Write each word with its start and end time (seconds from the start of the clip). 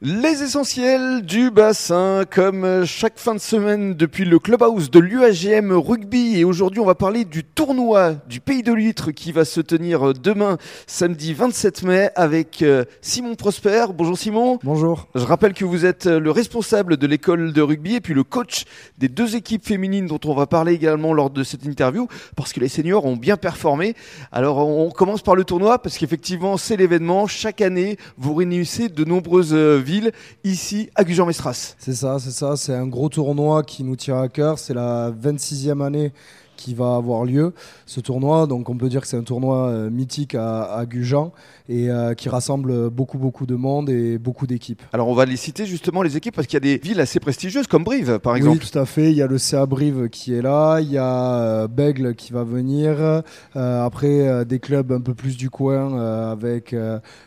Les 0.00 0.44
essentiels 0.44 1.22
du 1.22 1.50
bassin, 1.50 2.22
comme 2.30 2.84
chaque 2.84 3.18
fin 3.18 3.34
de 3.34 3.40
semaine 3.40 3.94
depuis 3.94 4.24
le 4.24 4.38
clubhouse 4.38 4.92
de 4.92 5.00
l'UAGM 5.00 5.72
rugby. 5.72 6.38
Et 6.38 6.44
aujourd'hui, 6.44 6.78
on 6.78 6.84
va 6.84 6.94
parler 6.94 7.24
du 7.24 7.42
tournoi 7.42 8.12
du 8.28 8.38
Pays 8.38 8.62
de 8.62 8.72
l'Huître 8.72 9.10
qui 9.10 9.32
va 9.32 9.44
se 9.44 9.60
tenir 9.60 10.14
demain, 10.14 10.56
samedi 10.86 11.34
27 11.34 11.82
mai, 11.82 12.10
avec 12.14 12.62
euh, 12.62 12.84
Simon 13.00 13.34
Prosper. 13.34 13.86
Bonjour 13.92 14.16
Simon. 14.16 14.60
Bonjour. 14.62 15.08
Je 15.16 15.24
rappelle 15.24 15.52
que 15.52 15.64
vous 15.64 15.84
êtes 15.84 16.06
le 16.06 16.30
responsable 16.30 16.96
de 16.96 17.06
l'école 17.08 17.52
de 17.52 17.60
rugby 17.60 17.96
et 17.96 18.00
puis 18.00 18.14
le 18.14 18.22
coach 18.22 18.66
des 18.98 19.08
deux 19.08 19.34
équipes 19.34 19.66
féminines 19.66 20.06
dont 20.06 20.20
on 20.26 20.34
va 20.34 20.46
parler 20.46 20.74
également 20.74 21.12
lors 21.12 21.30
de 21.30 21.42
cette 21.42 21.64
interview, 21.64 22.06
parce 22.36 22.52
que 22.52 22.60
les 22.60 22.68
seniors 22.68 23.04
ont 23.04 23.16
bien 23.16 23.36
performé. 23.36 23.96
Alors, 24.30 24.58
on 24.58 24.90
commence 24.90 25.22
par 25.22 25.34
le 25.34 25.42
tournoi, 25.42 25.82
parce 25.82 25.98
qu'effectivement, 25.98 26.56
c'est 26.56 26.76
l'événement. 26.76 27.26
Chaque 27.26 27.60
année, 27.60 27.96
vous 28.16 28.34
réunissez 28.34 28.88
de 28.88 29.02
nombreuses 29.02 29.56
ici 30.44 30.90
à 30.94 31.04
Gujan-Mestras. 31.04 31.74
C'est 31.78 31.94
ça, 31.94 32.18
c'est 32.18 32.30
ça. 32.30 32.56
C'est 32.56 32.74
un 32.74 32.86
gros 32.86 33.08
tournoi 33.08 33.62
qui 33.62 33.84
nous 33.84 33.96
tient 33.96 34.20
à 34.20 34.28
cœur. 34.28 34.58
C'est 34.58 34.74
la 34.74 35.10
26e 35.10 35.84
année 35.84 36.12
qui 36.58 36.74
va 36.74 36.96
avoir 36.96 37.24
lieu, 37.24 37.54
ce 37.86 38.00
tournoi. 38.00 38.46
Donc 38.46 38.68
on 38.68 38.76
peut 38.76 38.88
dire 38.90 39.00
que 39.00 39.06
c'est 39.06 39.16
un 39.16 39.22
tournoi 39.22 39.68
euh, 39.68 39.90
mythique 39.90 40.34
à, 40.34 40.64
à, 40.64 40.84
Gujan 40.84 41.32
et 41.68 41.88
euh, 41.88 42.14
qui 42.14 42.28
rassemble 42.28 42.90
beaucoup 42.90 43.16
beaucoup 43.16 43.46
de 43.46 43.54
monde 43.54 43.88
et 43.88 44.18
beaucoup 44.18 44.46
d'équipes. 44.46 44.82
Alors 44.92 45.08
on 45.08 45.14
va 45.14 45.24
les 45.24 45.36
citer 45.36 45.64
justement 45.64 46.02
les 46.02 46.16
équipes 46.16 46.34
parce 46.34 46.46
qu'il 46.46 46.56
y 46.56 46.58
a 46.58 46.60
des 46.60 46.78
villes 46.78 47.00
assez 47.00 47.20
prestigieuses 47.20 47.66
comme 47.68 47.84
Brive 47.84 48.18
par 48.18 48.36
exemple. 48.36 48.58
Oui 48.60 48.68
tout 48.70 48.78
à 48.78 48.84
fait, 48.84 49.10
il 49.12 49.16
y 49.16 49.22
a 49.22 49.26
le 49.26 49.38
CA 49.38 49.66
Brive 49.66 50.08
qui 50.08 50.34
est 50.34 50.42
là, 50.42 50.80
il 50.80 50.90
y 50.90 50.98
a 50.98 51.40
euh, 51.40 51.68
Bègle 51.68 52.14
qui 52.14 52.32
va 52.32 52.42
venir, 52.42 53.22
après 53.54 54.44
des 54.44 54.58
clubs 54.58 54.90
un 54.92 55.00
peu 55.00 55.14
plus 55.14 55.36
du 55.36 55.50
coin 55.50 56.30
avec 56.32 56.74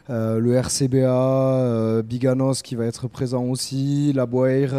le 0.10 0.56
RCBA, 0.56 2.02
Biganos 2.04 2.62
qui 2.62 2.76
va 2.76 2.86
être 2.86 3.08
présent 3.08 3.44
aussi, 3.44 4.12
la 4.14 4.26
Boire, 4.26 4.74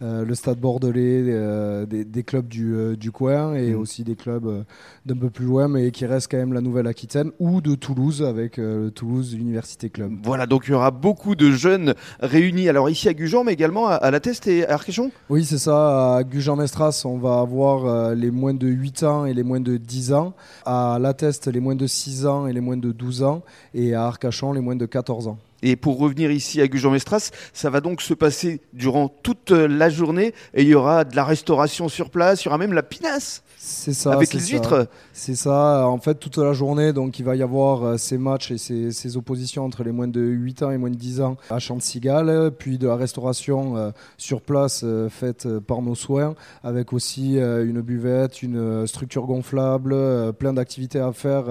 le 0.00 0.34
Stade 0.34 0.58
Bordelais, 0.58 1.86
des, 1.86 2.04
des, 2.04 2.22
clubs 2.22 2.48
du, 2.48 2.96
du 2.96 3.10
coin 3.10 3.33
et 3.54 3.72
mm. 3.72 3.78
aussi 3.78 4.04
des 4.04 4.16
clubs 4.16 4.46
euh, 4.46 4.62
d'un 5.06 5.16
peu 5.16 5.30
plus 5.30 5.44
loin, 5.44 5.68
mais 5.68 5.90
qui 5.90 6.06
restent 6.06 6.30
quand 6.30 6.36
même 6.36 6.52
la 6.52 6.60
Nouvelle-Aquitaine 6.60 7.30
ou 7.38 7.60
de 7.60 7.74
Toulouse 7.74 8.22
avec 8.22 8.58
euh, 8.58 8.84
le 8.84 8.90
Toulouse 8.90 9.34
Université 9.34 9.90
Club. 9.90 10.12
Voilà, 10.22 10.46
donc 10.46 10.64
il 10.66 10.72
y 10.72 10.74
aura 10.74 10.90
beaucoup 10.90 11.34
de 11.34 11.50
jeunes 11.50 11.94
réunis. 12.20 12.68
Alors 12.68 12.88
ici 12.90 13.08
à 13.08 13.14
Gujan, 13.14 13.44
mais 13.44 13.52
également 13.52 13.88
à, 13.88 14.10
La 14.10 14.20
Teste 14.20 14.46
et 14.46 14.66
à 14.66 14.74
Arcachon 14.74 15.10
Oui, 15.28 15.44
c'est 15.44 15.58
ça. 15.58 16.16
À 16.16 16.22
Gujan-Mestras, 16.22 17.02
on 17.04 17.18
va 17.18 17.40
avoir 17.40 17.86
euh, 17.86 18.14
les 18.14 18.30
moins 18.30 18.54
de 18.54 18.66
8 18.66 19.02
ans 19.02 19.24
et 19.24 19.34
les 19.34 19.42
moins 19.42 19.60
de 19.60 19.76
10 19.76 20.12
ans. 20.12 20.34
À 20.64 20.98
La 21.00 21.14
Teste, 21.14 21.48
les 21.48 21.60
moins 21.60 21.76
de 21.76 21.86
6 21.86 22.26
ans 22.26 22.46
et 22.46 22.52
les 22.52 22.60
moins 22.60 22.76
de 22.76 22.92
12 22.92 23.22
ans. 23.22 23.42
Et 23.74 23.94
à 23.94 24.04
Arcachon, 24.04 24.52
les 24.52 24.60
moins 24.60 24.76
de 24.76 24.86
14 24.86 25.28
ans. 25.28 25.38
Et 25.62 25.76
pour 25.76 25.98
revenir 25.98 26.30
ici 26.30 26.60
à 26.60 26.66
Gujan-Mestras, 26.66 27.30
ça 27.52 27.70
va 27.70 27.80
donc 27.80 28.02
se 28.02 28.14
passer 28.14 28.60
durant 28.72 29.08
toute 29.08 29.50
la 29.50 29.88
journée 29.88 30.34
et 30.52 30.62
il 30.62 30.68
y 30.68 30.74
aura 30.74 31.04
de 31.04 31.16
la 31.16 31.24
restauration 31.24 31.88
sur 31.88 32.10
place, 32.10 32.42
il 32.42 32.46
y 32.46 32.48
aura 32.48 32.58
même 32.58 32.72
la 32.72 32.82
pinasse. 32.82 33.42
C'est 33.66 33.94
ça. 33.94 34.12
Avec 34.12 34.34
les 34.34 34.40
huîtres 34.40 34.88
C'est 35.14 35.34
ça. 35.34 35.88
En 35.88 35.98
fait, 35.98 36.16
toute 36.16 36.36
la 36.36 36.52
journée, 36.52 36.92
donc 36.92 37.18
il 37.18 37.24
va 37.24 37.34
y 37.34 37.42
avoir 37.42 37.82
euh, 37.82 37.96
ces 37.96 38.18
matchs 38.18 38.50
et 38.50 38.58
ces, 38.58 39.16
oppositions 39.16 39.64
entre 39.64 39.84
les 39.84 39.92
moins 39.92 40.08
de 40.08 40.20
8 40.20 40.64
ans 40.64 40.70
et 40.70 40.76
moins 40.76 40.90
de 40.90 40.96
10 40.96 41.22
ans 41.22 41.36
à 41.48 41.58
Chantigal, 41.58 42.50
puis 42.58 42.76
de 42.76 42.86
la 42.86 42.96
restauration 42.96 43.76
euh, 43.76 43.90
sur 44.18 44.42
place 44.42 44.82
euh, 44.84 45.08
faite 45.08 45.48
par 45.60 45.80
nos 45.80 45.94
soins, 45.94 46.34
avec 46.62 46.92
aussi 46.92 47.36
une 47.36 47.80
buvette, 47.80 48.42
une 48.42 48.86
structure 48.86 49.26
gonflable, 49.26 49.94
plein 50.34 50.52
d'activités 50.52 50.98
à 50.98 51.12
faire 51.12 51.44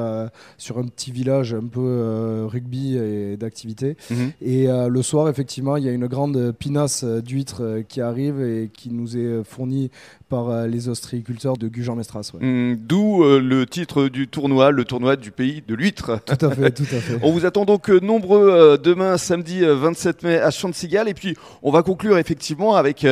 sur 0.58 0.78
un 0.78 0.84
petit 0.84 1.12
village 1.12 1.54
un 1.54 1.66
peu 1.66 2.46
rugby 2.46 2.98
et 2.98 3.38
d'activités. 3.38 3.96
Mhm. 4.10 4.32
Et 4.42 4.68
le 4.68 5.02
soir, 5.02 5.30
effectivement, 5.30 5.78
il 5.78 5.86
y 5.86 5.90
a 5.90 5.92
une 5.92 6.08
grande 6.08 6.52
pinasse 6.52 7.04
d'huîtres 7.04 7.84
qui 7.88 8.02
arrive 8.02 8.42
et 8.42 8.70
qui 8.74 8.90
nous 8.92 9.18
est 9.18 9.44
fournie 9.44 9.90
par 10.30 10.68
les 10.68 10.90
ostréiculteurs 10.90 11.58
de 11.58 11.68
Gujan 11.68 11.94
Hmm, 12.40 12.76
d'où 12.76 13.24
euh, 13.24 13.40
le 13.40 13.66
titre 13.66 14.08
du 14.08 14.28
tournoi, 14.28 14.72
le 14.72 14.84
tournoi 14.84 15.16
du 15.16 15.32
pays 15.32 15.64
de 15.68 15.76
l'huître. 15.76 16.20
Tout 16.26 16.46
à 16.46 16.52
fait, 16.52 16.72
tout 16.72 16.84
à 16.84 17.00
fait. 17.00 17.20
on 17.24 17.32
vous 17.32 17.46
attend 17.46 17.66
donc 17.66 17.90
euh, 17.90 18.00
nombreux 18.00 18.50
euh, 18.50 18.78
demain, 18.78 19.18
samedi 19.18 19.62
27 19.64 20.24
mai 20.24 20.38
à 20.38 20.52
Chantigal. 20.52 21.08
Et 21.08 21.14
puis, 21.14 21.36
on 21.62 21.72
va 21.72 21.84
conclure 21.84 22.18
effectivement 22.18 22.76
avec 22.76 23.06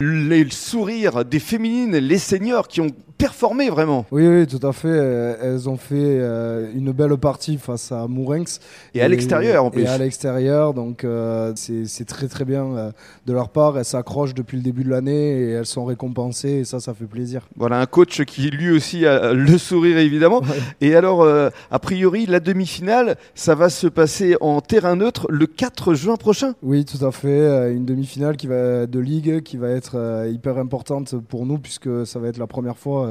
les 0.00 0.50
sourires 0.50 1.24
des 1.24 1.40
féminines, 1.40 1.96
les 1.96 2.18
seniors 2.18 2.68
qui 2.68 2.80
ont 2.80 2.90
performé 3.18 3.68
vraiment. 3.68 4.06
Oui, 4.10 4.26
oui, 4.26 4.46
tout 4.46 4.64
à 4.66 4.72
fait. 4.72 4.88
Elles 4.88 5.68
ont 5.68 5.76
fait 5.76 6.20
une 6.74 6.92
belle 6.92 7.16
partie 7.16 7.58
face 7.58 7.92
à 7.92 8.06
Mourinx. 8.06 8.60
Et, 8.94 9.02
à 9.02 9.08
l'extérieur 9.08 9.64
en 9.64 9.70
plus. 9.70 9.82
Et 9.82 9.86
à 9.86 9.98
l'extérieur, 9.98 10.74
donc 10.74 11.04
c'est 11.56 12.06
très 12.06 12.28
très 12.28 12.44
bien 12.44 12.92
de 13.26 13.32
leur 13.32 13.48
part. 13.50 13.78
Elles 13.78 13.84
s'accrochent 13.84 14.34
depuis 14.34 14.56
le 14.56 14.62
début 14.62 14.84
de 14.84 14.90
l'année 14.90 15.40
et 15.40 15.50
elles 15.50 15.66
sont 15.66 15.84
récompensées 15.84 16.48
et 16.48 16.64
ça, 16.64 16.80
ça 16.80 16.94
fait 16.94 17.06
plaisir. 17.06 17.48
Voilà 17.56 17.80
un 17.80 17.86
coach 17.86 18.24
qui 18.24 18.50
lui 18.50 18.70
aussi 18.70 19.06
a 19.06 19.32
le 19.32 19.58
sourire 19.58 19.98
évidemment. 19.98 20.42
Et 20.80 20.94
alors, 20.94 21.22
euh, 21.22 21.50
a 21.70 21.78
priori, 21.78 22.26
la 22.26 22.40
demi-finale, 22.40 23.16
ça 23.34 23.54
va 23.54 23.68
se 23.68 23.86
passer 23.86 24.36
en 24.40 24.60
terrain 24.60 24.96
neutre 24.96 25.26
le 25.30 25.46
4 25.46 25.94
juin 25.94 26.16
prochain. 26.16 26.54
Oui, 26.62 26.84
tout 26.84 27.04
à 27.04 27.12
fait. 27.12 27.28
Euh, 27.28 27.74
une 27.74 27.84
demi-finale 27.84 28.36
qui 28.36 28.46
va 28.46 28.86
de 28.86 28.98
ligue 28.98 29.42
qui 29.42 29.56
va 29.56 29.68
être 29.70 29.96
euh, 29.96 30.30
hyper 30.32 30.58
importante 30.58 31.14
pour 31.28 31.46
nous 31.46 31.58
puisque 31.58 32.06
ça 32.06 32.18
va 32.18 32.28
être 32.28 32.38
la 32.38 32.46
première 32.46 32.78
fois 32.78 33.07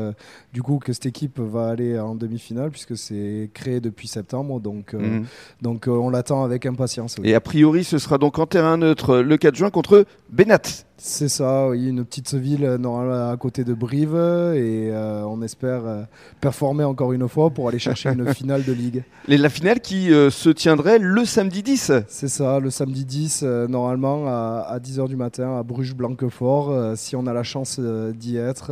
du 0.53 0.61
coup 0.61 0.79
que 0.79 0.93
cette 0.93 1.05
équipe 1.05 1.39
va 1.39 1.69
aller 1.69 1.99
en 1.99 2.15
demi-finale 2.15 2.71
puisque 2.71 2.97
c'est 2.97 3.49
créé 3.53 3.79
depuis 3.79 4.07
septembre. 4.07 4.59
Donc, 4.59 4.93
mhm. 4.93 5.25
donc 5.61 5.87
on 5.87 6.09
l'attend 6.09 6.43
avec 6.43 6.65
impatience. 6.65 7.15
Et 7.23 7.35
a 7.35 7.41
priori, 7.41 7.83
ce 7.83 7.97
sera 7.97 8.17
donc 8.17 8.39
en 8.39 8.45
terrain 8.45 8.77
neutre 8.77 9.17
le 9.17 9.37
4 9.37 9.55
juin 9.55 9.69
contre 9.69 10.05
Benat. 10.29 10.85
C'est 10.99 11.29
ça, 11.29 11.69
oui, 11.69 11.89
une 11.89 12.03
petite 12.03 12.33
ville 12.33 12.77
normalement 12.79 13.29
à 13.29 13.37
côté 13.37 13.63
de 13.63 13.75
Brive 13.75 14.15
et 14.15 14.89
euh, 14.91 15.23
on 15.25 15.43
espère 15.43 15.85
euh, 15.85 16.03
performer 16.41 16.83
encore 16.83 17.13
une 17.13 17.27
fois 17.29 17.51
pour 17.51 17.69
aller 17.69 17.77
chercher 17.77 18.09
une 18.09 18.33
finale 18.33 18.63
de 18.63 18.73
ligue. 18.73 19.03
Et 19.27 19.37
la 19.37 19.49
finale 19.49 19.79
qui 19.79 20.11
euh, 20.11 20.31
se 20.31 20.49
tiendrait 20.49 20.97
le 20.97 21.23
samedi 21.23 21.61
10 21.61 21.91
C'est 22.07 22.27
ça, 22.27 22.59
le 22.59 22.71
samedi 22.71 23.05
10, 23.05 23.43
normalement 23.69 24.25
à, 24.27 24.79
10h 24.83 25.07
du 25.07 25.15
matin 25.15 25.59
à 25.59 25.63
Bruges-Blanquefort, 25.63 26.97
si 26.97 27.15
on 27.15 27.27
a 27.27 27.33
la 27.33 27.43
chance 27.43 27.79
d'y 27.79 28.37
être 28.37 28.71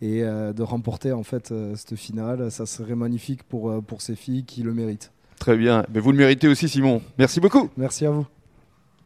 et 0.00 0.22
de 0.22 0.62
remporter 0.62 1.12
en 1.12 1.24
fait 1.24 1.52
cette 1.74 1.96
finale, 1.96 2.50
ça 2.50 2.66
serait 2.66 2.94
magnifique 2.94 3.42
pour, 3.42 3.82
pour 3.82 4.02
ces 4.02 4.14
filles 4.14 4.44
qui 4.44 4.62
le 4.62 4.72
méritent. 4.72 5.10
Très 5.38 5.56
bien, 5.56 5.84
mais 5.92 6.00
vous 6.00 6.12
le 6.12 6.18
méritez 6.18 6.48
aussi 6.48 6.68
Simon. 6.68 7.02
Merci 7.18 7.40
beaucoup. 7.40 7.70
Merci 7.76 8.06
à 8.06 8.10
vous. 8.10 8.26